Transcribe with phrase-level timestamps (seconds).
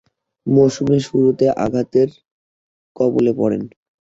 [0.47, 2.09] মৌসুমের শুরুতে আঘাতের
[2.95, 3.61] কবলে পড়েন।